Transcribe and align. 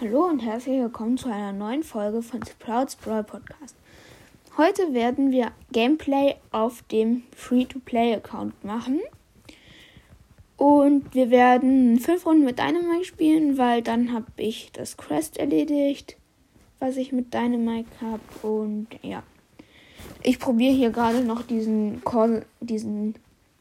Hallo 0.00 0.24
und 0.24 0.38
herzlich 0.38 0.80
willkommen 0.80 1.18
zu 1.18 1.28
einer 1.28 1.52
neuen 1.52 1.82
Folge 1.82 2.22
von 2.22 2.42
Sprouts 2.42 2.96
Brawl 2.96 3.22
Podcast. 3.22 3.76
Heute 4.56 4.94
werden 4.94 5.30
wir 5.30 5.52
Gameplay 5.72 6.36
auf 6.52 6.82
dem 6.84 7.24
Free-to-Play-Account 7.36 8.64
machen. 8.64 9.00
Und 10.56 11.14
wir 11.14 11.28
werden 11.28 11.98
fünf 11.98 12.24
Runden 12.24 12.46
mit 12.46 12.58
Dynamite 12.58 13.04
spielen, 13.04 13.58
weil 13.58 13.82
dann 13.82 14.14
habe 14.14 14.24
ich 14.38 14.72
das 14.72 14.96
Quest 14.96 15.36
erledigt, 15.36 16.16
was 16.78 16.96
ich 16.96 17.12
mit 17.12 17.34
Dynamite 17.34 17.90
habe. 18.00 18.22
Und 18.48 18.86
ja, 19.02 19.22
ich 20.22 20.38
probiere 20.38 20.72
hier 20.72 20.90
gerade 20.92 21.20
noch 21.20 21.42
diesen 21.42 22.02
Col 22.04 22.46
diesen 22.60 23.16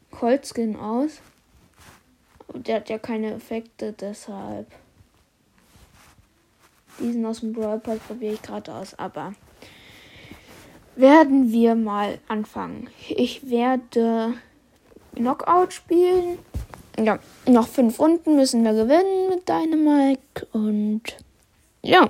Colt 0.10 0.48
Skin 0.48 0.78
aus. 0.78 1.20
Der 2.54 2.78
hat 2.78 2.88
ja 2.88 2.98
keine 2.98 3.34
Effekte, 3.34 3.92
deshalb. 3.92 4.68
Diesen 7.00 7.26
aus 7.26 7.40
dem 7.40 7.54
Brawl 7.54 7.80
Pass 7.80 8.00
probiere 8.00 8.34
ich 8.34 8.42
gerade 8.42 8.74
aus, 8.74 8.98
aber 8.98 9.34
werden 10.96 11.52
wir 11.52 11.76
mal 11.76 12.20
anfangen. 12.28 12.90
Ich 13.08 13.50
werde 13.50 14.34
Knockout 15.16 15.74
spielen. 15.74 16.40
Ja, 16.98 17.20
noch 17.48 17.68
fünf 17.68 18.00
Runden 18.00 18.36
müssen 18.36 18.64
wir 18.64 18.74
gewinnen 18.74 19.30
mit 19.30 19.48
Dynamite 19.48 20.48
und 20.52 21.04
ja. 21.82 22.10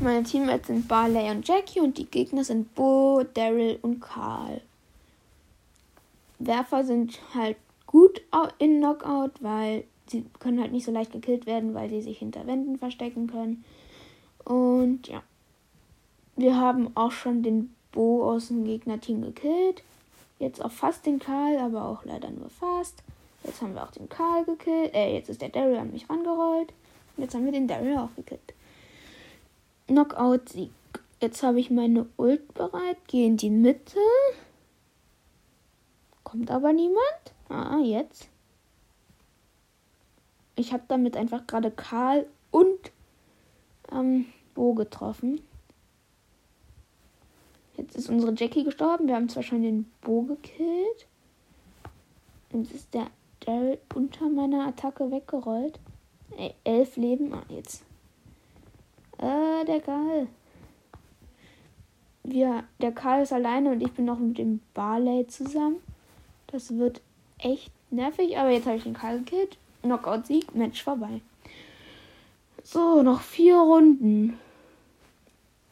Meine 0.00 0.22
Teammates 0.22 0.68
sind 0.68 0.86
Barley 0.86 1.30
und 1.30 1.46
Jackie 1.46 1.80
und 1.80 1.98
die 1.98 2.06
Gegner 2.06 2.44
sind 2.44 2.74
Bo, 2.74 3.24
Daryl 3.34 3.78
und 3.82 4.00
Karl. 4.00 4.60
Werfer 6.38 6.84
sind 6.84 7.18
halt 7.34 7.56
gut 7.86 8.22
in 8.58 8.78
Knockout, 8.78 9.32
weil 9.40 9.84
sie 10.12 10.24
können 10.38 10.60
halt 10.60 10.72
nicht 10.72 10.84
so 10.84 10.92
leicht 10.92 11.12
gekillt 11.12 11.46
werden, 11.46 11.74
weil 11.74 11.88
sie 11.88 12.00
sich 12.00 12.18
hinter 12.18 12.46
Wänden 12.46 12.78
verstecken 12.78 13.26
können. 13.26 13.64
Und 14.44 15.08
ja. 15.08 15.22
Wir 16.36 16.56
haben 16.56 16.96
auch 16.96 17.12
schon 17.12 17.42
den 17.42 17.74
Bo 17.92 18.30
aus 18.30 18.48
dem 18.48 18.64
Gegnerteam 18.64 19.22
gekillt. 19.22 19.82
Jetzt 20.38 20.64
auch 20.64 20.70
fast 20.70 21.04
den 21.04 21.18
Karl, 21.18 21.58
aber 21.58 21.84
auch 21.84 22.04
leider 22.04 22.30
nur 22.30 22.48
fast. 22.48 23.02
Jetzt 23.44 23.60
haben 23.60 23.74
wir 23.74 23.82
auch 23.82 23.90
den 23.90 24.08
Karl 24.08 24.44
gekillt. 24.44 24.94
Äh, 24.94 25.14
jetzt 25.14 25.28
ist 25.28 25.42
der 25.42 25.50
Daryl 25.50 25.76
an 25.76 25.92
mich 25.92 26.08
rangerollt. 26.08 26.72
Und 27.16 27.24
jetzt 27.24 27.34
haben 27.34 27.44
wir 27.44 27.52
den 27.52 27.68
Daryl 27.68 27.98
auch 27.98 28.14
gekillt. 28.16 28.54
Knockout-Sieg. 29.88 30.70
Jetzt 31.20 31.42
habe 31.42 31.60
ich 31.60 31.70
meine 31.70 32.06
Ult 32.16 32.54
bereit. 32.54 32.96
Gehe 33.06 33.26
in 33.26 33.36
die 33.36 33.50
Mitte. 33.50 33.98
Kommt 36.24 36.50
aber 36.50 36.72
niemand. 36.72 36.98
Ah, 37.48 37.78
jetzt. 37.78 38.31
Ich 40.62 40.72
habe 40.72 40.84
damit 40.86 41.16
einfach 41.16 41.44
gerade 41.48 41.72
Karl 41.72 42.24
und 42.52 42.92
ähm, 43.90 44.26
Bo 44.54 44.74
getroffen. 44.74 45.40
Jetzt 47.76 47.96
ist 47.96 48.08
unsere 48.08 48.32
Jackie 48.32 48.62
gestorben. 48.62 49.08
Wir 49.08 49.16
haben 49.16 49.28
zwar 49.28 49.42
schon 49.42 49.64
den 49.64 49.90
Bo 50.02 50.22
gekillt. 50.22 51.08
Jetzt 52.52 52.72
ist 52.74 52.94
der 52.94 53.08
Daryl 53.40 53.76
unter 53.92 54.28
meiner 54.28 54.68
Attacke 54.68 55.10
weggerollt. 55.10 55.80
Ey, 56.36 56.54
elf 56.62 56.96
Leben. 56.96 57.34
Ah, 57.34 57.42
jetzt. 57.48 57.82
Äh, 59.18 59.64
der 59.64 59.80
Karl. 59.80 60.28
Wir, 62.22 62.62
der 62.80 62.92
Karl 62.92 63.22
ist 63.22 63.32
alleine 63.32 63.72
und 63.72 63.80
ich 63.80 63.90
bin 63.90 64.04
noch 64.04 64.20
mit 64.20 64.38
dem 64.38 64.60
Barley 64.74 65.26
zusammen. 65.26 65.78
Das 66.46 66.76
wird 66.78 67.02
echt 67.38 67.72
nervig, 67.90 68.38
aber 68.38 68.50
jetzt 68.50 68.66
habe 68.66 68.76
ich 68.76 68.84
den 68.84 68.94
Karl 68.94 69.18
gekillt. 69.18 69.58
Knockout-Sieg, 69.82 70.54
Match 70.54 70.82
vorbei. 70.82 71.20
So, 72.64 73.02
noch 73.02 73.20
vier 73.20 73.56
Runden. 73.56 74.38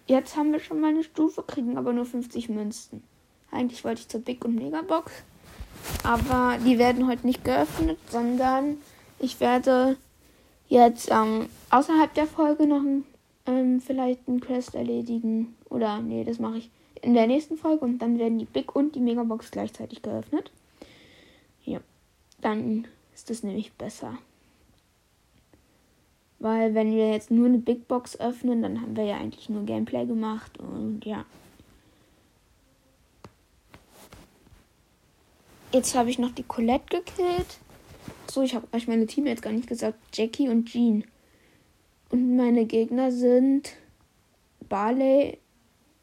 Jetzt 0.07 0.37
haben 0.37 0.53
wir 0.53 0.61
schon 0.61 0.81
mal 0.81 0.89
eine 0.89 1.05
Stufe, 1.05 1.43
kriegen 1.43 1.79
aber 1.79 1.93
nur 1.93 2.05
50 2.05 2.49
Münzen. 2.49 3.03
Eigentlich 3.53 3.85
wollte 3.85 4.01
ich 4.01 4.09
zur 4.09 4.21
Big 4.21 4.45
und 4.45 4.57
Megabox. 4.57 5.13
Aber 6.03 6.59
die 6.65 6.79
werden 6.79 7.07
heute 7.07 7.27
nicht 7.27 7.45
geöffnet, 7.45 7.99
sondern 8.09 8.79
ich 9.19 9.41
werde 9.41 9.97
jetzt 10.69 11.11
ähm, 11.11 11.49
außerhalb 11.71 12.13
der 12.15 12.27
Folge 12.27 12.67
noch 12.67 12.83
ein, 12.83 13.05
ähm, 13.47 13.81
vielleicht 13.81 14.27
einen 14.29 14.41
Quest 14.41 14.75
erledigen. 14.75 15.55
Oder 15.69 16.01
nee, 16.01 16.25
das 16.25 16.39
mache 16.39 16.59
ich 16.59 16.71
in 17.03 17.15
der 17.15 17.27
nächsten 17.27 17.57
Folge 17.57 17.85
und 17.85 17.99
dann 17.99 18.19
werden 18.19 18.39
die 18.39 18.45
Big 18.45 18.75
und 18.75 18.95
die 18.95 19.01
Megabox 19.01 19.51
gleichzeitig 19.51 20.03
geöffnet. 20.03 20.51
Ja, 21.65 21.81
dann 22.41 22.87
ist 23.21 23.29
das 23.29 23.43
nämlich 23.43 23.75
besser. 23.75 24.17
Weil 26.39 26.75
wenn 26.75 26.95
wir 26.95 27.11
jetzt 27.11 27.31
nur 27.31 27.47
eine 27.47 27.59
Big 27.59 27.87
Box 27.87 28.19
öffnen, 28.19 28.63
dann 28.63 28.81
haben 28.81 28.97
wir 28.97 29.05
ja 29.05 29.19
eigentlich 29.19 29.51
nur 29.51 29.65
Gameplay 29.65 30.07
gemacht 30.07 30.59
und 30.59 31.05
ja. 31.05 31.27
Jetzt 35.71 35.95
habe 35.95 36.09
ich 36.09 36.19
noch 36.19 36.31
die 36.31 36.43
Colette 36.43 37.03
gekillt. 37.03 37.59
So, 38.31 38.41
ich 38.41 38.55
habe 38.55 38.67
euch 38.73 38.89
meine 38.89 39.07
Teammates 39.07 39.43
gar 39.43 39.53
nicht 39.53 39.69
gesagt. 39.69 39.99
Jackie 40.15 40.49
und 40.49 40.65
Jean. 40.65 41.05
Und 42.09 42.37
meine 42.37 42.65
Gegner 42.65 43.13
sind 43.13 43.75
Barley. 44.67 45.37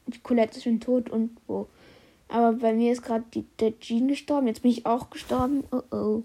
Die 0.05 0.19
Colette 0.19 0.57
ist 0.57 0.63
schon 0.65 0.79
tot 0.79 1.09
und 1.09 1.35
wo. 1.47 1.67
Aber 2.27 2.53
bei 2.53 2.73
mir 2.73 2.91
ist 2.91 3.01
gerade 3.01 3.25
der 3.59 3.79
Jean 3.79 4.07
gestorben. 4.07 4.45
Jetzt 4.45 4.61
bin 4.61 4.69
ich 4.69 4.85
auch 4.85 5.09
gestorben. 5.09 5.63
Oh 5.71 5.81
oh. 5.89 6.23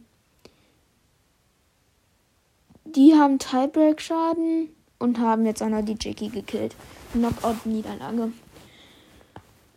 Die 2.95 3.15
haben 3.15 3.39
Tiebreak-Schaden 3.39 4.69
und 4.99 5.19
haben 5.19 5.47
jetzt 5.47 5.63
auch 5.63 5.69
noch 5.69 5.85
die 5.85 5.97
Jackie 5.99 6.29
gekillt. 6.29 6.77
Knockout-Niederlage. 7.13 8.33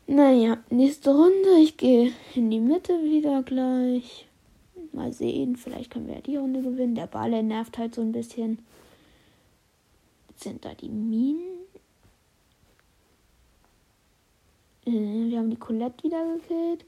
Naja, 0.08 0.58
nächste 0.70 1.12
Runde. 1.12 1.60
Ich 1.62 1.78
gehe 1.78 2.12
in 2.36 2.52
die 2.52 2.60
Mitte 2.60 2.94
wieder 3.04 3.42
gleich. 3.44 4.28
Mal 4.92 5.14
sehen, 5.14 5.56
vielleicht 5.56 5.92
können 5.92 6.08
wir 6.08 6.16
ja 6.16 6.22
die 6.22 6.36
Runde 6.36 6.62
gewinnen. 6.62 6.96
Der 6.96 7.08
Ball 7.08 7.42
nervt 7.42 7.78
halt 7.78 7.96
so 7.96 8.02
ein 8.02 8.12
bisschen. 8.12 8.60
Sind 10.36 10.66
da 10.66 10.74
die 10.74 10.90
Minen. 10.90 11.42
Äh, 14.86 15.30
wir 15.30 15.40
haben 15.40 15.50
die 15.50 15.56
Colette 15.56 16.04
wieder 16.04 16.36
gekillt. 16.36 16.86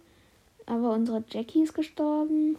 Aber 0.66 0.92
unsere 0.92 1.24
Jackie 1.30 1.64
ist 1.64 1.74
gestorben. 1.74 2.58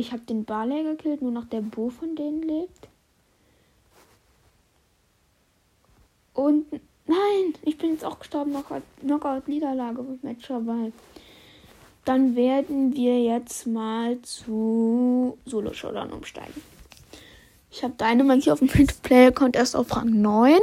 Ich 0.00 0.12
habe 0.12 0.22
den 0.22 0.46
Barley 0.46 0.82
gekillt, 0.82 1.20
nur 1.20 1.30
noch 1.30 1.44
der 1.44 1.60
Bo 1.60 1.90
von 1.90 2.16
denen 2.16 2.40
lebt. 2.42 2.88
Und 6.32 6.72
nein, 7.06 7.54
ich 7.66 7.76
bin 7.76 7.90
jetzt 7.90 8.04
auch 8.06 8.18
gestorben. 8.18 8.56
Knockout-Niederlage 9.00 10.02
mit 10.02 10.24
Match 10.24 10.46
vorbei. 10.46 10.90
Dann 12.06 12.34
werden 12.34 12.96
wir 12.96 13.22
jetzt 13.22 13.66
mal 13.66 14.18
zu 14.22 15.36
Solo 15.44 15.74
Showdown 15.74 16.14
umsteigen. 16.14 16.62
Ich 17.70 17.84
habe 17.84 17.92
Dynamite 17.98 18.44
hier 18.44 18.54
auf 18.54 18.60
dem 18.60 18.70
Free-to-Play-Account 18.70 19.54
erst 19.54 19.76
auf 19.76 19.94
Rang 19.94 20.22
9. 20.22 20.60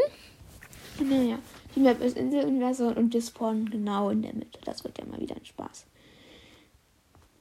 Naja, 0.99 1.37
die 1.75 1.81
Map 1.81 2.01
ist 2.01 2.17
Inselinversor 2.17 2.97
und 2.97 3.13
wir 3.13 3.21
spawnen 3.21 3.69
genau 3.69 4.09
in 4.09 4.23
der 4.23 4.33
Mitte. 4.33 4.59
Das 4.65 4.83
wird 4.83 4.97
ja 4.97 5.05
mal 5.05 5.19
wieder 5.19 5.35
ein 5.35 5.45
Spaß. 5.45 5.85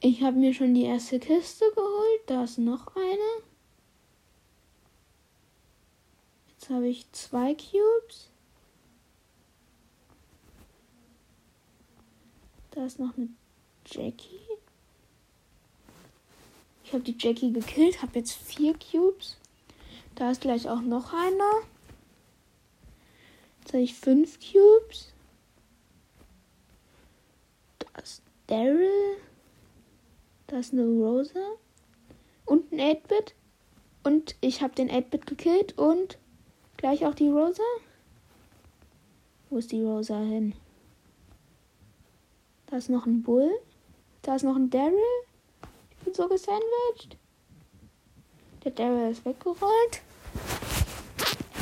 Ich 0.00 0.22
habe 0.22 0.36
mir 0.36 0.52
schon 0.52 0.74
die 0.74 0.84
erste 0.84 1.18
Kiste 1.18 1.64
geholt. 1.74 2.20
Da 2.26 2.44
ist 2.44 2.58
noch 2.58 2.94
eine. 2.94 3.42
Jetzt 6.48 6.70
habe 6.70 6.88
ich 6.88 7.10
zwei 7.12 7.54
Cubes. 7.54 8.30
Da 12.72 12.84
ist 12.84 12.98
noch 12.98 13.16
eine 13.16 13.28
Jackie. 13.86 14.40
Ich 16.84 16.92
habe 16.92 17.02
die 17.02 17.16
Jackie 17.18 17.52
gekillt, 17.52 18.02
habe 18.02 18.18
jetzt 18.18 18.34
vier 18.34 18.74
Cubes. 18.74 19.38
Da 20.14 20.30
ist 20.30 20.42
gleich 20.42 20.68
auch 20.68 20.82
noch 20.82 21.12
einer. 21.12 21.62
Jetzt 23.60 23.72
habe 23.72 23.82
ich 23.82 23.94
fünf 23.94 24.38
Cubes. 24.40 25.12
Da 27.78 28.00
ist 28.02 28.22
Daryl. 28.46 29.16
Da 30.46 30.58
ist 30.58 30.72
eine 30.72 30.84
Rosa. 30.84 31.40
Und 32.44 32.72
ein 32.72 32.78
8-Bit. 32.78 33.34
Und 34.04 34.36
ich 34.40 34.62
habe 34.62 34.74
den 34.74 34.90
8-Bit 34.90 35.26
gekillt 35.26 35.78
und 35.78 36.18
gleich 36.76 37.04
auch 37.04 37.14
die 37.14 37.28
Rosa. 37.28 37.62
Wo 39.50 39.58
ist 39.58 39.72
die 39.72 39.82
Rosa 39.82 40.20
hin? 40.20 40.54
Da 42.66 42.76
ist 42.76 42.90
noch 42.90 43.06
ein 43.06 43.22
Bull. 43.22 43.50
Da 44.22 44.36
ist 44.36 44.42
noch 44.42 44.56
ein 44.56 44.70
Daryl. 44.70 44.96
Ich 45.90 45.96
bin 46.04 46.14
so 46.14 46.28
gesandwiched. 46.28 47.16
Der 48.64 48.72
Daryl 48.72 49.10
ist 49.10 49.24
weggerollt. 49.24 50.02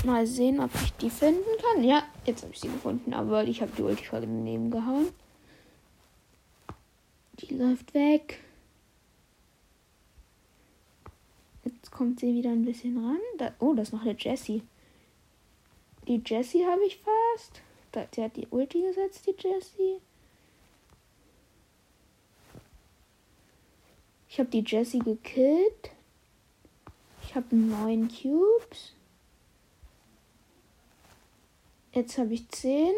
Mal 0.05 0.27
sehen, 0.27 0.61
ob 0.61 0.71
ich 0.75 0.93
die 0.95 1.09
finden 1.09 1.41
kann. 1.63 1.83
Ja, 1.83 2.03
jetzt 2.27 2.43
habe 2.43 2.53
ich 2.53 2.61
sie 2.61 2.69
gefunden, 2.69 3.15
aber 3.15 3.45
ich 3.45 3.63
habe 3.63 3.73
die 3.77 3.83
Ulti 3.83 4.05
daneben 4.11 4.71
gehauen. 4.71 5.09
Die 7.41 7.55
läuft 7.55 7.95
weg. 7.95 8.41
Kommt 11.95 12.21
sie 12.21 12.35
wieder 12.35 12.51
ein 12.51 12.65
bisschen 12.65 13.03
ran. 13.03 13.21
Da, 13.39 13.55
oh, 13.61 13.73
das 13.73 13.89
ist 13.89 13.93
noch 13.95 14.03
eine 14.03 14.17
Jessie. 14.19 14.63
Die 16.07 16.23
Jessie 16.25 16.67
habe 16.67 16.85
ich 16.85 16.99
fast. 16.99 17.63
Da, 17.93 18.05
die 18.05 18.23
hat 18.23 18.37
die 18.37 18.47
Ulti 18.51 18.83
gesetzt, 18.83 19.27
die 19.27 19.35
Jessie. 19.39 20.01
Ich 24.29 24.39
habe 24.39 24.51
die 24.51 24.65
Jessie 24.67 24.99
gekillt. 24.99 25.93
Ich 27.23 27.35
habe 27.35 27.55
neun 27.57 28.09
Cubes. 28.09 28.93
Jetzt 31.93 32.19
habe 32.19 32.35
ich 32.35 32.49
zehn. 32.49 32.93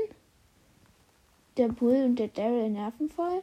Der 1.58 1.68
Bull 1.68 2.04
und 2.04 2.16
der 2.16 2.28
Daryl 2.28 2.70
nerven 2.70 3.08
voll. 3.08 3.42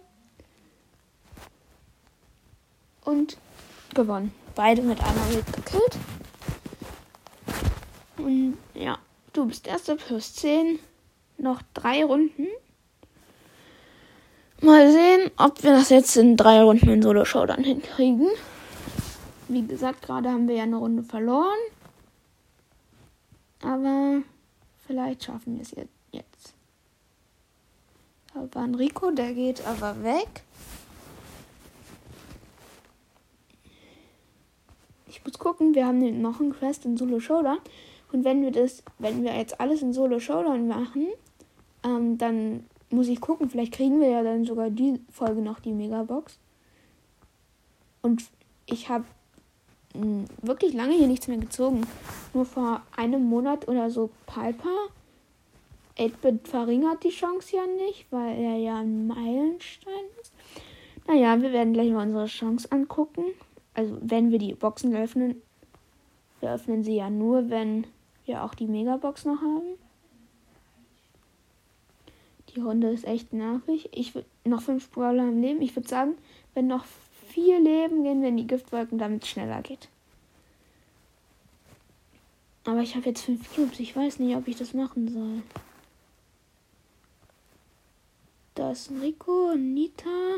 Und 3.05 3.37
gewonnen. 3.93 4.42
Beide 4.55 4.81
mit 4.81 4.99
einer 5.01 5.25
Hit 5.25 5.45
gekillt. 5.53 5.97
Und 8.17 8.57
ja, 8.73 8.97
du 9.33 9.45
bist 9.45 9.67
erster 9.67 9.95
plus 9.95 10.35
10. 10.35 10.79
Noch 11.37 11.61
drei 11.73 12.05
Runden. 12.05 12.47
Mal 14.61 14.91
sehen, 14.91 15.31
ob 15.37 15.61
wir 15.63 15.71
das 15.71 15.89
jetzt 15.89 16.15
in 16.15 16.37
drei 16.37 16.61
Runden 16.61 16.89
in 16.89 17.01
Solo-Show 17.01 17.45
dann 17.45 17.63
hinkriegen. 17.63 18.29
Wie 19.49 19.65
gesagt, 19.65 20.03
gerade 20.03 20.29
haben 20.29 20.47
wir 20.47 20.55
ja 20.55 20.63
eine 20.63 20.77
Runde 20.77 21.03
verloren. 21.03 21.59
Aber 23.61 24.21
vielleicht 24.85 25.23
schaffen 25.23 25.55
wir 25.55 25.63
es 25.63 25.75
jetzt. 26.11 26.53
Da 28.33 28.47
war 28.53 28.63
ein 28.63 28.75
Rico, 28.75 29.11
der 29.11 29.33
geht 29.33 29.65
aber 29.65 30.03
weg. 30.03 30.43
Ich 35.13 35.23
muss 35.23 35.37
gucken, 35.37 35.75
wir 35.75 35.85
haben 35.85 36.21
noch 36.21 36.39
einen 36.39 36.53
Quest 36.53 36.85
in 36.85 36.97
Solo 36.97 37.19
Showdown. 37.19 37.59
Und 38.11 38.23
wenn 38.23 38.41
wir 38.41 38.51
das, 38.51 38.83
wenn 38.97 39.23
wir 39.23 39.37
jetzt 39.37 39.61
alles 39.61 39.83
in 39.83 39.93
Solo 39.93 40.19
Showdown 40.19 40.67
machen, 40.67 41.07
ähm, 41.83 42.17
dann 42.17 42.65
muss 42.89 43.07
ich 43.07 43.21
gucken, 43.21 43.47
vielleicht 43.47 43.73
kriegen 43.73 44.01
wir 44.01 44.09
ja 44.09 44.23
dann 44.23 44.43
sogar 44.43 44.71
die 44.71 44.99
Folge 45.11 45.41
noch 45.41 45.59
die 45.59 45.71
Megabox. 45.71 46.39
Und 48.01 48.23
ich 48.65 48.89
habe 48.89 49.05
hm, 49.93 50.25
wirklich 50.41 50.73
lange 50.73 50.95
hier 50.95 51.07
nichts 51.07 51.27
mehr 51.27 51.37
gezogen. 51.37 51.85
Nur 52.33 52.45
vor 52.45 52.81
einem 52.95 53.23
Monat 53.23 53.67
oder 53.67 53.91
so 53.91 54.09
Piper. 54.25 54.89
8-Bit 55.99 56.47
verringert 56.47 57.03
die 57.03 57.09
Chance 57.09 57.55
ja 57.55 57.67
nicht, 57.85 58.07
weil 58.09 58.35
er 58.35 58.57
ja 58.57 58.79
ein 58.79 59.05
Meilenstein 59.05 59.93
ist. 60.19 60.33
Naja, 61.05 61.39
wir 61.39 61.51
werden 61.51 61.73
gleich 61.73 61.91
mal 61.91 62.07
unsere 62.07 62.25
Chance 62.25 62.67
angucken. 62.71 63.25
Also 63.73 63.97
wenn 64.01 64.31
wir 64.31 64.39
die 64.39 64.53
Boxen 64.53 64.95
öffnen. 64.95 65.41
Wir 66.39 66.53
öffnen 66.53 66.83
sie 66.83 66.95
ja 66.95 67.09
nur, 67.09 67.49
wenn 67.49 67.87
wir 68.25 68.43
auch 68.43 68.53
die 68.53 68.67
Megabox 68.67 69.25
noch 69.25 69.41
haben. 69.41 69.77
Die 72.53 72.59
Runde 72.59 72.91
ist 72.91 73.05
echt 73.05 73.33
nervig. 73.33 73.89
Ich 73.91 74.13
noch 74.45 74.61
fünf 74.61 74.89
Brawler 74.91 75.27
im 75.27 75.41
Leben. 75.41 75.61
Ich 75.61 75.75
würde 75.75 75.87
sagen, 75.87 76.15
wenn 76.53 76.67
noch 76.67 76.85
vier 77.29 77.59
Leben 77.59 78.03
gehen, 78.03 78.21
wenn 78.21 78.37
die 78.37 78.47
Giftwolken 78.47 78.97
damit 78.97 79.25
schneller 79.25 79.61
geht. 79.61 79.89
Aber 82.65 82.81
ich 82.81 82.95
habe 82.95 83.07
jetzt 83.07 83.23
fünf 83.23 83.53
Cubes. 83.55 83.79
Ich 83.79 83.95
weiß 83.95 84.19
nicht, 84.19 84.35
ob 84.35 84.47
ich 84.47 84.55
das 84.55 84.73
machen 84.73 85.07
soll. 85.07 85.41
Da 88.55 88.71
ist 88.71 88.91
Rico, 88.91 89.55
Nita. 89.55 90.35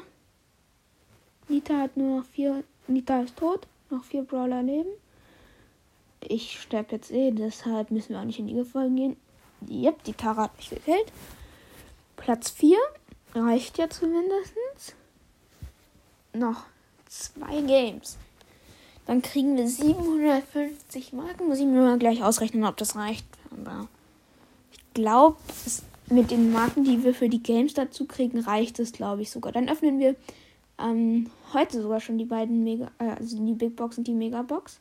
Nita 1.49 1.79
hat 1.81 1.97
nur 1.97 2.19
noch 2.19 2.25
vier. 2.25 2.63
Nita 2.87 3.21
ist 3.21 3.37
tot. 3.37 3.67
Noch 3.89 4.03
vier 4.03 4.23
Brawler 4.23 4.63
leben. 4.63 4.89
Ich 6.21 6.59
sterbe 6.59 6.95
jetzt 6.95 7.11
eh, 7.11 7.31
deshalb 7.31 7.91
müssen 7.91 8.09
wir 8.09 8.19
auch 8.19 8.25
nicht 8.25 8.39
in 8.39 8.47
die 8.47 8.53
Gefahr 8.53 8.89
gehen. 8.89 9.15
Yep, 9.69 10.03
die 10.03 10.13
Tara 10.13 10.43
hat 10.43 10.57
mich 10.57 10.69
gekillt. 10.69 11.11
Platz 12.15 12.49
4 12.51 12.77
reicht 13.35 13.77
ja 13.77 13.89
zumindest. 13.89 14.55
Noch 16.33 16.65
zwei 17.07 17.61
Games. 17.61 18.17
Dann 19.05 19.21
kriegen 19.21 19.55
wir 19.55 19.67
750 19.67 21.13
Marken. 21.13 21.47
Muss 21.47 21.59
ich 21.59 21.65
mir 21.65 21.81
mal 21.81 21.99
gleich 21.99 22.23
ausrechnen, 22.23 22.65
ob 22.65 22.77
das 22.77 22.95
reicht. 22.95 23.25
Aber 23.51 23.87
ich 24.71 24.79
glaube, 24.93 25.37
mit 26.09 26.31
den 26.31 26.51
Marken, 26.51 26.83
die 26.83 27.03
wir 27.03 27.13
für 27.13 27.29
die 27.29 27.41
Games 27.41 27.73
dazu 27.73 28.05
kriegen, 28.05 28.39
reicht 28.39 28.79
es, 28.79 28.91
glaube 28.91 29.21
ich, 29.21 29.29
sogar. 29.29 29.51
Dann 29.51 29.69
öffnen 29.69 29.99
wir 29.99 30.15
ähm, 30.77 31.29
heute 31.53 31.81
sogar 31.81 31.99
schon 31.99 32.17
die 32.17 32.25
beiden 32.25 32.63
Mega, 32.63 32.91
äh, 32.99 33.09
also 33.09 33.43
die 33.43 33.53
Big 33.53 33.75
Box 33.75 33.97
und 33.97 34.07
die 34.07 34.13
Mega 34.13 34.41
Box. 34.41 34.79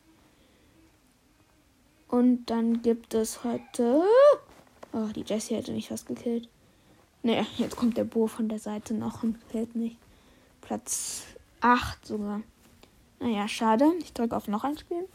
Und 2.07 2.45
dann 2.45 2.81
gibt 2.81 3.13
es 3.13 3.43
heute. 3.43 4.03
Oh, 4.93 5.07
die 5.15 5.21
Jessie 5.21 5.55
hätte 5.55 5.73
mich 5.73 5.89
fast 5.89 6.07
gekillt. 6.07 6.47
Ne, 7.23 7.45
jetzt 7.57 7.75
kommt 7.75 7.97
der 7.97 8.03
Bo 8.03 8.27
von 8.27 8.47
der 8.47 8.59
Seite 8.59 8.93
noch 8.93 9.23
und 9.23 9.37
fällt 9.49 9.75
nicht. 9.75 9.97
Platz 10.61 11.23
8 11.61 12.05
sogar. 12.05 12.41
Naja, 13.19 13.47
schade. 13.47 13.91
Ich 13.99 14.13
drücke 14.13 14.37
auf 14.37 14.47
noch 14.47 14.63
ein 14.63 14.77
Spiel. 14.77 15.07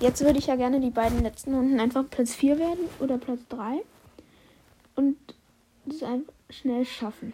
Jetzt 0.00 0.20
würde 0.20 0.38
ich 0.38 0.46
ja 0.46 0.54
gerne 0.54 0.80
die 0.80 0.90
beiden 0.90 1.22
letzten 1.22 1.54
Runden 1.54 1.80
einfach 1.80 2.04
Platz 2.08 2.34
4 2.34 2.58
werden 2.58 2.88
oder 3.00 3.18
Platz 3.18 3.40
3. 3.48 3.82
Und 4.94 5.16
das 5.84 6.04
einfach 6.04 6.32
schnell 6.50 6.84
schaffen. 6.84 7.32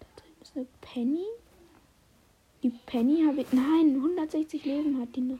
Da 0.00 0.06
drüben 0.16 0.41
ist 0.41 0.41
eine 0.54 0.66
Penny. 0.80 1.24
Die 2.62 2.70
Penny 2.86 3.24
habe 3.26 3.40
ich. 3.40 3.52
Nein, 3.52 3.96
160 3.96 4.64
Leben 4.64 5.00
hat 5.00 5.14
die 5.16 5.20
noch. 5.20 5.38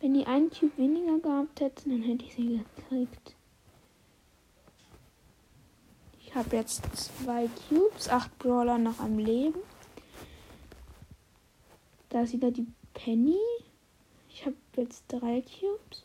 Wenn 0.00 0.14
die 0.14 0.26
einen 0.26 0.50
Typ 0.50 0.76
weniger 0.76 1.18
gehabt 1.18 1.60
hätte, 1.60 1.88
dann 1.88 2.02
hätte 2.02 2.24
ich 2.24 2.34
sie 2.34 2.60
gekriegt 2.76 3.36
habe 6.36 6.54
jetzt 6.54 6.82
zwei 6.94 7.48
Cubes, 7.68 8.10
acht 8.10 8.38
Brawler 8.38 8.76
noch 8.76 9.00
am 9.00 9.18
Leben. 9.18 9.58
Da 12.10 12.20
ist 12.22 12.34
wieder 12.34 12.50
die 12.50 12.66
Penny. 12.92 13.38
Ich 14.28 14.44
habe 14.44 14.56
jetzt 14.76 15.04
drei 15.08 15.40
Cubes. 15.40 16.04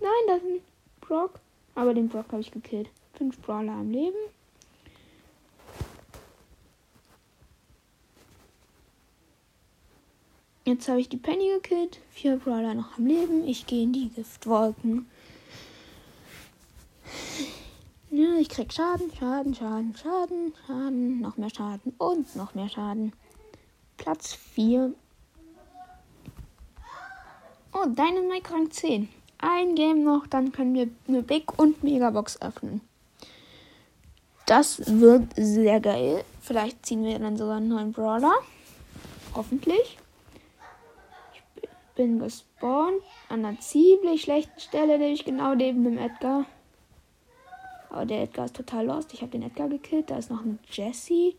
Nein, 0.00 0.10
das 0.28 0.38
ist 0.38 0.44
ein 0.44 0.60
Brock. 1.00 1.40
Aber 1.74 1.92
den 1.92 2.08
Brock 2.08 2.26
habe 2.30 2.40
ich 2.40 2.52
gekillt. 2.52 2.88
Fünf 3.14 3.40
Brawler 3.40 3.72
am 3.72 3.90
Leben. 3.90 4.16
Jetzt 10.66 10.88
habe 10.88 10.98
ich 10.98 11.08
die 11.08 11.16
Penny 11.16 11.48
gekillt. 11.54 12.00
Vier 12.10 12.38
Brawler 12.38 12.74
noch 12.74 12.98
am 12.98 13.06
Leben. 13.06 13.46
Ich 13.46 13.68
gehe 13.68 13.84
in 13.84 13.92
die 13.92 14.08
Giftwolken. 14.08 15.06
Ja, 18.10 18.34
ich 18.40 18.48
krieg 18.48 18.72
Schaden, 18.72 19.12
Schaden, 19.16 19.54
Schaden, 19.54 19.94
Schaden, 19.94 20.52
Schaden, 20.66 21.20
noch 21.20 21.36
mehr 21.36 21.50
Schaden 21.50 21.94
und 21.98 22.34
noch 22.34 22.54
mehr 22.56 22.68
Schaden. 22.68 23.12
Platz 23.96 24.34
4. 24.34 24.92
Oh, 27.72 27.84
Dynamite 27.84 28.52
Rang 28.52 28.68
10. 28.68 29.08
Ein 29.38 29.76
Game 29.76 30.02
noch, 30.02 30.26
dann 30.26 30.50
können 30.50 30.74
wir 30.74 30.88
eine 31.06 31.22
Big 31.22 31.56
und 31.60 31.84
Megabox 31.84 32.42
öffnen. 32.42 32.80
Das 34.46 34.82
wird 34.84 35.32
sehr 35.36 35.78
geil. 35.78 36.24
Vielleicht 36.40 36.84
ziehen 36.84 37.04
wir 37.04 37.20
dann 37.20 37.36
sogar 37.36 37.58
einen 37.58 37.68
neuen 37.68 37.92
Brawler. 37.92 38.34
Hoffentlich. 39.32 39.98
Bin 41.96 42.18
gespawnt 42.18 43.02
an 43.28 43.44
einer 43.44 43.58
ziemlich 43.58 44.22
schlechten 44.22 44.60
Stelle, 44.60 44.98
nämlich 44.98 45.24
genau 45.24 45.54
neben 45.54 45.82
dem 45.82 45.98
Edgar. 45.98 46.44
Aber 47.90 48.04
der 48.04 48.22
Edgar 48.22 48.44
ist 48.44 48.56
total 48.56 48.86
lost. 48.86 49.14
Ich 49.14 49.22
habe 49.22 49.32
den 49.32 49.42
Edgar 49.42 49.68
gekillt. 49.68 50.10
Da 50.10 50.18
ist 50.18 50.30
noch 50.30 50.44
ein 50.44 50.58
Jesse. 50.70 51.34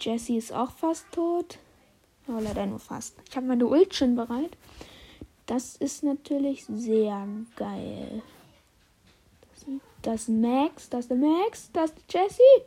Jesse 0.00 0.36
ist 0.36 0.52
auch 0.52 0.70
fast 0.70 1.04
tot. 1.12 1.58
Aber 2.26 2.40
leider 2.40 2.66
nur 2.66 2.78
fast. 2.78 3.16
Ich 3.28 3.36
habe 3.36 3.46
meine 3.46 3.66
Ult 3.66 3.94
schon 3.94 4.16
bereit. 4.16 4.56
Das 5.46 5.76
ist 5.76 6.02
natürlich 6.02 6.64
sehr 6.66 7.26
geil. 7.56 8.22
Das, 9.50 9.66
das 10.00 10.28
Max, 10.28 10.88
das 10.88 11.00
ist 11.00 11.10
der 11.10 11.16
Max, 11.18 11.70
das 11.72 11.90
ist 11.90 12.12
Jesse. 12.12 12.64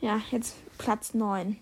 Ja, 0.00 0.22
jetzt 0.30 0.56
Platz 0.78 1.12
9. 1.12 1.58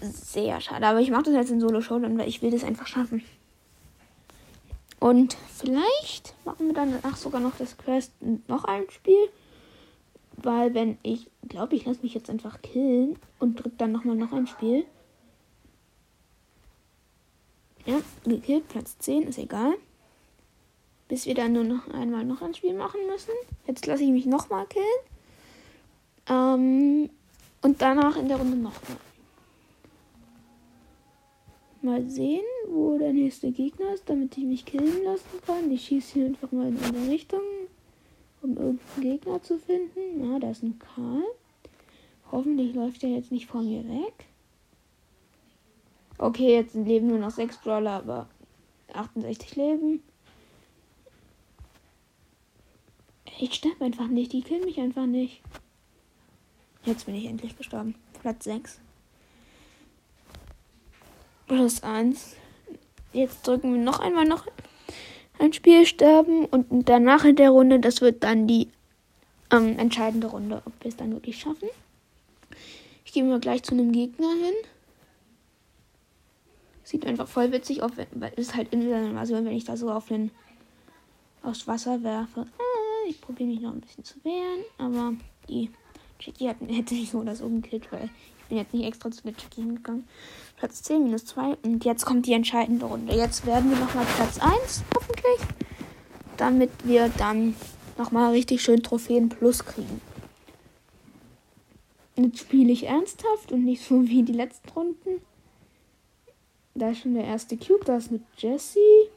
Sehr 0.00 0.60
schade. 0.60 0.86
Aber 0.86 1.00
ich 1.00 1.10
mache 1.10 1.24
das 1.24 1.34
jetzt 1.34 1.50
in 1.50 1.60
Solo-Show, 1.60 2.00
weil 2.00 2.28
ich 2.28 2.42
will 2.42 2.50
das 2.50 2.64
einfach 2.64 2.86
schaffen. 2.86 3.22
Und 5.00 5.36
vielleicht 5.54 6.34
machen 6.44 6.66
wir 6.66 6.74
dann 6.74 6.98
danach 7.00 7.16
sogar 7.16 7.40
noch 7.40 7.56
das 7.56 7.76
Quest 7.78 8.12
noch 8.48 8.64
ein 8.64 8.88
Spiel. 8.90 9.28
Weil 10.36 10.74
wenn 10.74 10.98
ich 11.02 11.28
glaube, 11.48 11.74
ich 11.74 11.84
lasse 11.84 12.02
mich 12.02 12.14
jetzt 12.14 12.30
einfach 12.30 12.62
killen 12.62 13.16
und 13.38 13.56
drücke 13.56 13.76
dann 13.76 13.92
nochmal 13.92 14.16
noch 14.16 14.32
ein 14.32 14.46
Spiel. 14.46 14.84
Ja, 17.86 18.00
gekillt, 18.24 18.68
Platz 18.68 18.98
10, 18.98 19.24
ist 19.24 19.38
egal. 19.38 19.74
Bis 21.08 21.26
wir 21.26 21.34
dann 21.34 21.52
nur 21.52 21.64
noch 21.64 21.88
einmal 21.88 22.24
noch 22.24 22.42
ein 22.42 22.54
Spiel 22.54 22.74
machen 22.74 23.00
müssen. 23.08 23.32
Jetzt 23.66 23.86
lasse 23.86 24.04
ich 24.04 24.10
mich 24.10 24.26
nochmal 24.26 24.66
killen. 24.66 24.84
Ähm, 26.28 27.10
Und 27.62 27.80
danach 27.80 28.16
in 28.16 28.28
der 28.28 28.36
Runde 28.36 28.56
nochmal. 28.56 28.98
Mal 31.80 32.10
sehen, 32.10 32.44
wo 32.68 32.98
der 32.98 33.12
nächste 33.12 33.52
Gegner 33.52 33.94
ist, 33.94 34.10
damit 34.10 34.36
ich 34.36 34.44
mich 34.44 34.64
killen 34.64 35.04
lassen 35.04 35.40
kann. 35.46 35.70
Ich 35.70 35.86
schieße 35.86 36.14
hier 36.14 36.26
einfach 36.26 36.50
mal 36.50 36.68
in 36.68 36.78
eine 36.78 37.08
Richtung, 37.08 37.40
um 38.42 38.56
irgendeinen 38.56 39.02
Gegner 39.02 39.42
zu 39.42 39.58
finden. 39.58 40.24
Ja, 40.24 40.38
da 40.40 40.50
ist 40.50 40.62
ein 40.62 40.78
Karl. 40.78 41.22
Hoffentlich 42.32 42.74
läuft 42.74 43.04
er 43.04 43.10
jetzt 43.10 43.30
nicht 43.30 43.46
vor 43.46 43.62
mir 43.62 43.84
weg. 43.88 44.26
Okay, 46.18 46.52
jetzt 46.52 46.74
leben 46.74 47.06
nur 47.06 47.18
noch 47.18 47.30
6 47.30 47.58
Brawler, 47.58 47.92
aber 47.92 48.28
68 48.92 49.54
Leben. 49.54 50.02
Ich 53.38 53.54
sterbe 53.54 53.84
einfach 53.84 54.08
nicht, 54.08 54.32
die 54.32 54.42
killen 54.42 54.64
mich 54.64 54.80
einfach 54.80 55.06
nicht. 55.06 55.40
Jetzt 56.84 57.06
bin 57.06 57.14
ich 57.14 57.26
endlich 57.26 57.56
gestorben. 57.56 57.94
Platz 58.20 58.44
6. 58.44 58.80
Plus 61.48 61.82
1. 61.82 62.36
Jetzt 63.14 63.46
drücken 63.46 63.72
wir 63.74 63.80
noch 63.80 64.00
einmal 64.00 64.26
noch 64.26 64.46
ein 65.38 65.52
Spiel 65.52 65.86
sterben 65.86 66.44
und 66.44 66.88
danach 66.88 67.24
in 67.24 67.36
der 67.36 67.50
Runde, 67.50 67.80
das 67.80 68.00
wird 68.00 68.22
dann 68.22 68.46
die 68.46 68.68
ähm, 69.50 69.78
entscheidende 69.78 70.26
Runde, 70.26 70.62
ob 70.66 70.72
wir 70.80 70.88
es 70.88 70.96
dann 70.96 71.12
wirklich 71.12 71.38
schaffen. 71.38 71.68
Ich 73.04 73.12
gehe 73.12 73.24
mal 73.24 73.40
gleich 73.40 73.62
zu 73.62 73.72
einem 73.72 73.92
Gegner 73.92 74.28
hin. 74.28 74.54
Sieht 76.84 77.06
einfach 77.06 77.28
voll 77.28 77.50
witzig 77.52 77.82
aus, 77.82 77.92
weil 78.12 78.32
es 78.36 78.54
halt 78.54 78.72
in 78.72 78.86
der 78.86 79.02
Invasion, 79.02 79.44
wenn 79.44 79.56
ich 79.56 79.64
da 79.64 79.76
so 79.76 79.90
auf 79.90 80.08
den 80.08 80.30
aufs 81.42 81.66
Wasser 81.66 82.02
werfe. 82.02 82.46
Ah, 82.58 83.08
ich 83.08 83.20
probiere 83.20 83.48
mich 83.48 83.60
noch 83.60 83.72
ein 83.72 83.80
bisschen 83.80 84.04
zu 84.04 84.22
wehren, 84.24 84.64
aber 84.76 85.14
die 85.48 85.70
Chicky 86.18 86.44
hätte 86.44 86.94
sich 86.94 87.10
so 87.10 87.18
oder 87.18 87.36
so 87.36 87.48
gekillt, 87.48 87.90
weil 87.90 88.10
bin 88.48 88.58
jetzt 88.58 88.74
nicht 88.74 88.84
extra 88.84 89.10
zu 89.10 89.22
der 89.22 89.36
Chicky 89.36 89.62
hingegangen. 89.62 90.08
Platz 90.56 90.82
10 90.82 91.04
minus 91.04 91.24
2 91.26 91.56
und 91.62 91.84
jetzt 91.84 92.04
kommt 92.04 92.26
die 92.26 92.32
entscheidende 92.32 92.86
Runde. 92.86 93.14
Jetzt 93.14 93.46
werden 93.46 93.70
wir 93.70 93.78
nochmal 93.78 94.06
Platz 94.16 94.38
1, 94.38 94.84
hoffentlich, 94.94 95.48
damit 96.36 96.70
wir 96.84 97.08
dann 97.10 97.54
nochmal 97.96 98.32
richtig 98.32 98.62
schön 98.62 98.82
Trophäen 98.82 99.28
plus 99.28 99.64
kriegen. 99.64 100.00
Jetzt 102.16 102.40
spiele 102.40 102.72
ich 102.72 102.86
ernsthaft 102.86 103.52
und 103.52 103.64
nicht 103.64 103.84
so 103.84 104.02
wie 104.08 104.22
die 104.22 104.32
letzten 104.32 104.68
Runden. 104.70 105.20
Da 106.74 106.90
ist 106.90 107.00
schon 107.00 107.14
der 107.14 107.24
erste 107.24 107.56
Cube. 107.56 107.84
Da 107.84 107.96
ist 107.96 108.10
mit 108.10 108.22
Jessie. 108.36 109.08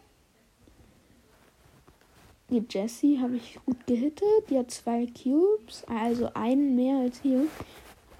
Die 2.49 2.63
Jessie 2.69 3.19
habe 3.19 3.37
ich 3.37 3.59
gut 3.65 3.85
gehittet. 3.85 4.49
Die 4.49 4.57
hat 4.57 4.71
zwei 4.71 5.05
Cubes. 5.05 5.83
Also 5.87 6.31
einen 6.33 6.75
mehr 6.75 6.97
als 6.97 7.21
hier. 7.21 7.45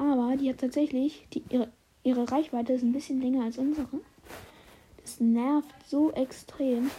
Aber 0.02 0.36
die 0.36 0.50
hat 0.50 0.58
tatsächlich. 0.58 1.28
Die, 1.32 1.44
ihre, 1.50 1.72
ihre 2.02 2.32
Reichweite 2.32 2.74
ist 2.74 2.82
ein 2.82 2.92
bisschen 2.92 3.22
länger 3.22 3.44
als 3.44 3.60
unsere. 3.60 3.88
Das 5.00 5.20
nervt 5.20 5.76
so 5.88 6.12
extrem. 6.14 6.90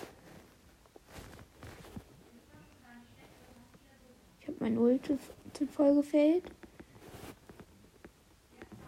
Ich 4.40 4.46
habe 4.46 4.56
mein 4.60 4.78
Ult 4.78 5.10
voll 5.72 5.96
gefällt. 5.96 6.44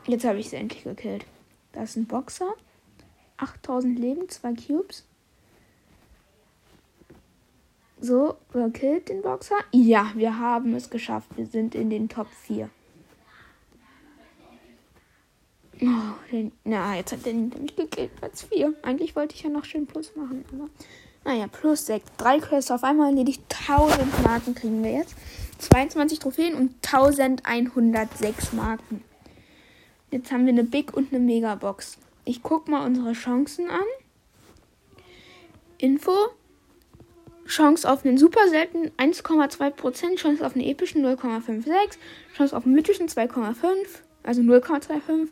Jetzt 0.06 0.24
habe 0.24 0.38
ich 0.38 0.48
sie 0.48 0.56
endlich 0.56 0.84
gekillt. 0.84 1.26
Da 1.72 1.82
ist 1.82 1.96
ein 1.96 2.06
Boxer. 2.06 2.54
8000 3.38 3.98
Leben, 3.98 4.28
zwei 4.28 4.54
Cubes. 4.54 5.04
So, 8.00 8.36
wer 8.52 8.70
killt 8.70 9.08
den 9.08 9.22
Boxer? 9.22 9.56
Ja, 9.72 10.12
wir 10.14 10.38
haben 10.38 10.72
es 10.76 10.88
geschafft. 10.88 11.36
Wir 11.36 11.46
sind 11.46 11.74
in 11.74 11.90
den 11.90 12.08
Top 12.08 12.28
4. 12.28 12.70
Oh, 15.80 16.30
den, 16.30 16.52
na, 16.64 16.96
jetzt 16.96 17.12
hat 17.12 17.26
der 17.26 17.34
mich 17.34 17.76
gekillt. 17.76 18.14
Platz 18.16 18.42
4. 18.42 18.74
Eigentlich 18.82 19.16
wollte 19.16 19.34
ich 19.34 19.42
ja 19.42 19.50
noch 19.50 19.64
schön 19.64 19.86
Plus 19.86 20.14
machen, 20.14 20.44
aber. 20.52 20.68
Naja, 21.24 21.46
plus 21.46 21.86
6. 21.86 22.04
Drei 22.18 22.38
Quests 22.38 22.70
auf 22.70 22.84
einmal 22.84 23.10
erledigt. 23.10 23.42
1000 23.66 24.22
Marken 24.22 24.54
kriegen 24.54 24.82
wir 24.84 24.92
jetzt. 24.92 25.14
22 25.58 26.18
Trophäen 26.18 26.54
und 26.54 26.74
1106 26.84 28.52
Marken. 28.52 29.02
Jetzt 30.10 30.30
haben 30.30 30.44
wir 30.44 30.52
eine 30.52 30.64
Big 30.64 30.94
und 30.94 31.12
eine 31.12 31.22
Megabox. 31.22 31.98
Ich 32.24 32.42
gucke 32.42 32.70
mal 32.70 32.86
unsere 32.86 33.12
Chancen 33.12 33.70
an. 33.70 33.84
Info. 35.78 36.12
Chance 37.46 37.90
auf 37.90 38.04
einen 38.04 38.16
super 38.16 38.48
seltenen 38.48 38.90
1,2%, 38.92 40.16
Chance 40.16 40.46
auf 40.46 40.54
einen 40.54 40.64
epischen 40.64 41.04
0,56, 41.04 41.66
Chance 42.34 42.56
auf 42.56 42.64
einen 42.64 42.74
mythischen 42.74 43.06
2,5, 43.06 43.54
also 44.22 44.40
0,25 44.40 45.28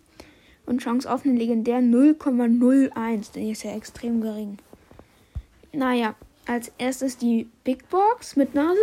und 0.66 0.80
Chance 0.80 1.10
auf 1.10 1.24
einen 1.24 1.36
legendären 1.36 1.92
0,01. 1.92 3.32
Der 3.32 3.50
ist 3.50 3.64
ja 3.64 3.74
extrem 3.74 4.20
gering. 4.20 4.58
Naja, 5.72 6.14
als 6.46 6.72
erstes 6.78 7.18
die 7.18 7.48
Big 7.64 7.88
Box 7.88 8.36
mit 8.36 8.54
Nase. 8.54 8.78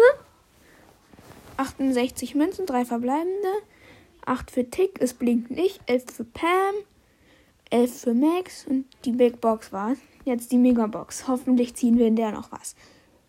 68 1.58 2.36
Münzen, 2.36 2.66
3 2.66 2.86
verbleibende. 2.86 3.50
8 4.26 4.52
für 4.52 4.70
Tick, 4.70 5.02
es 5.02 5.14
blinkt 5.14 5.52
nicht. 5.52 5.82
11 5.88 6.06
für 6.12 6.24
Pam, 6.24 6.76
11 7.70 8.02
für 8.02 8.14
Max 8.14 8.66
und 8.68 8.86
die 9.06 9.12
Big 9.12 9.42
Box 9.42 9.72
war 9.72 9.96
Jetzt 10.26 10.52
die 10.52 10.58
Megabox. 10.58 11.28
Hoffentlich 11.28 11.76
ziehen 11.76 11.98
wir 11.98 12.08
in 12.08 12.16
der 12.16 12.32
noch 12.32 12.52
was. 12.52 12.76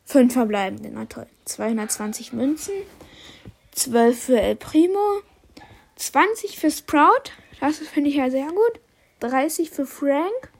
5 0.04 0.32
verbleibende, 0.32 0.90
na 0.92 1.06
toll. 1.06 1.26
220 1.44 2.32
Münzen. 2.32 2.74
12 3.72 4.18
für 4.18 4.40
El 4.40 4.56
Primo. 4.56 5.22
20 5.96 6.58
für 6.58 6.70
Sprout. 6.70 7.30
Das 7.60 7.78
finde 7.78 8.10
ich 8.10 8.16
ja 8.16 8.30
sehr 8.30 8.48
gut. 8.48 8.80
30 9.20 9.70
für 9.70 9.86
Frank. 9.86 10.50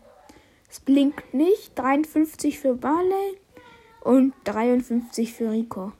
Es 0.70 0.80
blinkt 0.80 1.34
nicht. 1.34 1.78
53 1.78 2.58
für 2.58 2.74
Barley. 2.74 3.38
Und 4.02 4.34
53 4.44 5.32
für 5.32 5.50
Rico. 5.50 5.92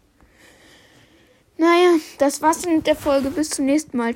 Naja, 1.57 1.97
das 2.19 2.41
war's 2.41 2.65
mit 2.65 2.87
der 2.87 2.97
Folge. 2.97 3.31
Bis 3.31 3.51
zum 3.51 3.67
nächsten 3.67 3.97
Mal. 3.97 4.15